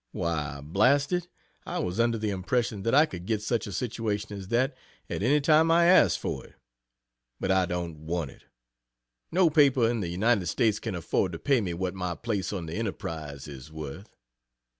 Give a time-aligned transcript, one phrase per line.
[0.13, 1.27] Why, blast it,
[1.63, 4.75] I was under the impression that I could get such a situation as that
[5.07, 6.55] any time I asked for it.
[7.39, 8.45] But I don't want it.
[9.31, 12.65] No paper in the United States can afford to pay me what my place on
[12.65, 14.15] the "Enterprise" is worth.